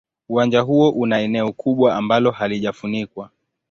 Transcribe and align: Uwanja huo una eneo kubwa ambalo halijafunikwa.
Uwanja 0.29 0.61
huo 0.61 0.89
una 0.89 1.19
eneo 1.19 1.51
kubwa 1.53 1.95
ambalo 1.95 2.31
halijafunikwa. 2.31 3.29